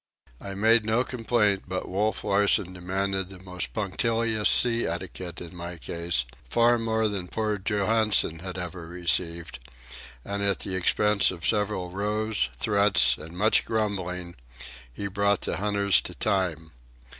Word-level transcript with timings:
I 0.41 0.55
made 0.55 0.83
no 0.83 1.03
complaint, 1.03 1.65
but 1.67 1.87
Wolf 1.87 2.23
Larsen 2.23 2.73
demanded 2.73 3.29
the 3.29 3.37
most 3.37 3.71
punctilious 3.71 4.49
sea 4.49 4.87
etiquette 4.87 5.39
in 5.39 5.55
my 5.55 5.77
case,—far 5.77 6.79
more 6.79 7.07
than 7.07 7.27
poor 7.27 7.59
Johansen 7.59 8.39
had 8.39 8.57
ever 8.57 8.87
received; 8.87 9.59
and 10.25 10.41
at 10.41 10.61
the 10.61 10.73
expense 10.73 11.29
of 11.29 11.45
several 11.45 11.91
rows, 11.91 12.49
threats, 12.57 13.15
and 13.19 13.37
much 13.37 13.63
grumbling, 13.63 14.35
he 14.91 15.05
brought 15.05 15.41
the 15.41 15.57
hunters 15.57 16.01
to 16.01 16.15
time. 16.15 16.71